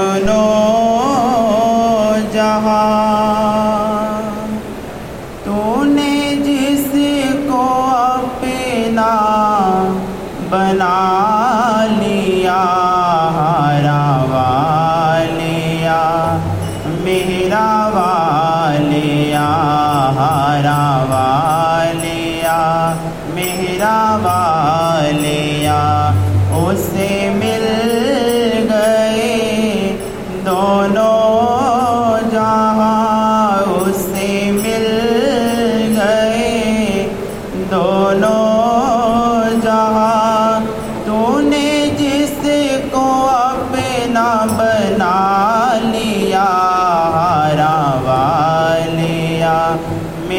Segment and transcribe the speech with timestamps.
[0.00, 0.73] दोनों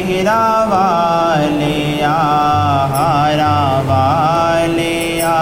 [0.00, 2.12] मेरा वालिया
[2.92, 3.56] हरा
[3.88, 5.34] वालिया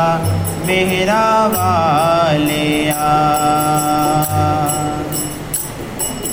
[0.66, 3.10] मेरा वालिया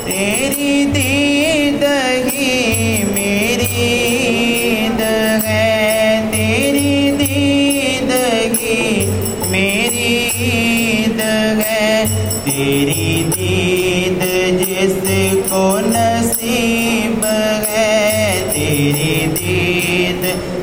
[0.06, 1.84] तेरी दीद
[2.26, 2.50] ही
[3.14, 5.02] मेरी ईद
[5.46, 5.70] है,
[6.32, 8.12] तेरी दीद
[8.56, 8.82] ही
[9.52, 10.12] मेरी
[10.50, 11.22] ईद
[11.62, 11.88] है,
[12.46, 13.08] तेरी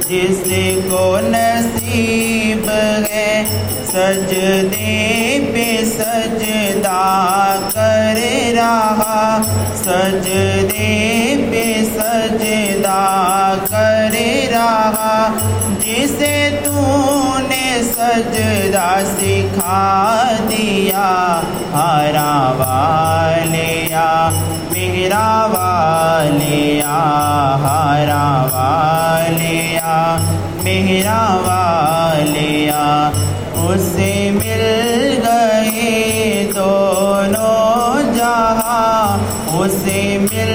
[0.02, 2.68] जिसको नसीब
[3.10, 3.30] है,
[3.86, 4.92] सजदे
[5.52, 7.02] पे सजदा
[7.68, 8.20] कर
[8.54, 9.42] रहा,
[9.82, 10.90] सजदे
[11.50, 13.04] पे सजदा
[13.64, 14.16] कर
[14.52, 15.16] रहा,
[15.80, 19.82] जिसे तूने सजदा सिखा
[20.42, 21.08] दिया,
[21.74, 24.08] हरा वालिया,
[24.72, 27.00] मेरा वालिया,
[27.64, 29.61] हरा वालिया।
[30.64, 33.08] मेरा वालिया,
[33.64, 34.62] उसे मिल
[35.24, 39.18] गए दोनों जहाँ।
[39.60, 40.52] उसे मिल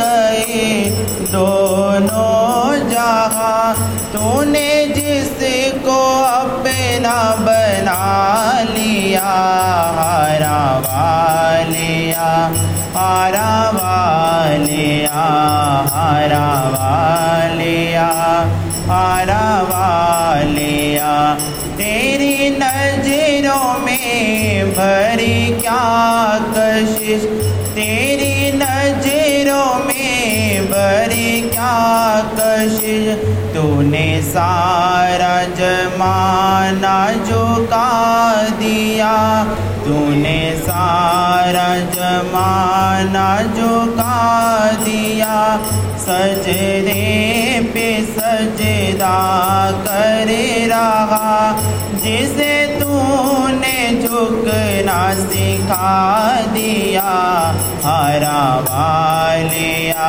[0.00, 0.90] गए
[1.32, 3.74] दोनों जहाँ।
[4.12, 8.00] तूने जिसको अपना बना
[8.60, 9.30] लिया,
[9.98, 12.46] हरा वालिया,
[12.96, 13.69] हरा
[31.60, 32.20] क्या
[33.54, 37.88] तूने सारा जमाना झुका
[38.52, 39.44] दिया।
[39.84, 44.16] तूने सारा जमाना झुका
[44.72, 45.36] दिया।
[45.98, 49.20] सजदे पे सजदा
[49.70, 50.32] कर
[50.68, 51.60] रहा,
[52.04, 55.90] जिसे तूने झुकना सिखा
[56.40, 57.12] दिया।
[57.84, 59.99] हरा वालिया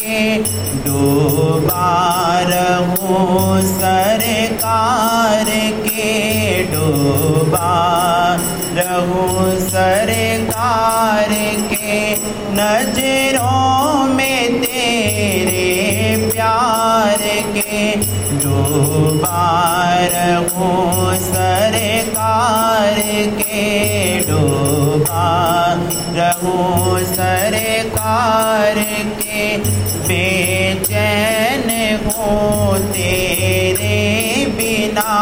[0.00, 0.22] के
[0.84, 1.92] डूबा
[2.50, 5.44] रहूँ सरकार
[5.86, 7.72] के डूबा
[8.78, 11.28] रहूँ सरकार
[11.72, 11.98] के
[12.58, 17.18] नज़रों में तेरे प्यार
[17.56, 17.84] के
[18.44, 19.44] डूबा
[20.14, 23.00] रहूँ सरकार
[23.40, 23.64] के
[24.30, 25.28] डूबा
[26.18, 28.74] रहूँ सरकार
[29.22, 29.46] के
[30.08, 31.68] बेचैन
[32.06, 34.00] हूँ तेरे
[34.58, 35.16] बिना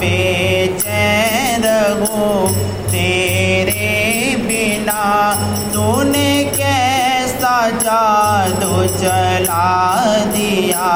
[0.00, 2.48] बेचैन रहूँ
[2.92, 5.04] तेरे बिना
[5.74, 9.68] तूने कैसा जादू चला
[10.34, 10.90] दिया?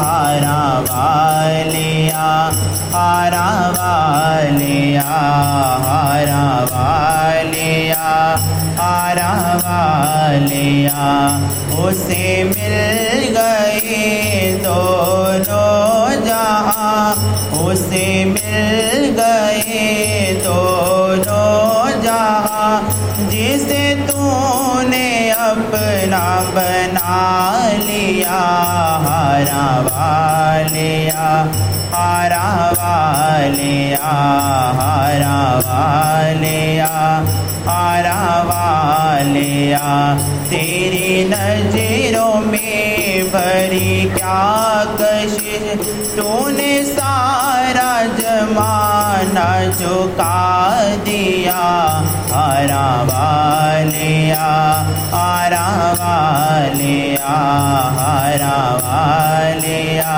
[0.00, 2.28] हरा वालिया
[2.94, 3.48] हरा
[3.78, 5.18] वालिया
[10.38, 11.06] वालिया
[11.84, 15.66] उसे मिल गए दोनों
[17.66, 19.82] उसे मिल गए
[20.44, 25.08] दोनों जहाँ जिसे तूने
[25.48, 26.24] अपना
[26.54, 27.18] बना
[27.88, 28.40] लिया,
[29.06, 31.28] हरा वालिया
[31.94, 32.46] हरा
[32.78, 34.14] वालिया
[34.78, 35.38] हरा
[35.68, 36.94] वालिया,
[37.68, 38.18] हरा
[39.28, 40.18] वालिया
[40.50, 44.44] तेरी नज़रों में भरी क्या
[45.00, 45.86] कशिश?
[46.16, 47.90] तूने सारा
[48.20, 51.60] जमाना झुका दिया,
[52.40, 54.48] आरा वालिया
[55.18, 55.68] आरा
[56.00, 57.36] वालिया
[57.98, 60.16] हरा वालिया,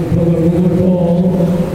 [0.00, 1.69] We'll pull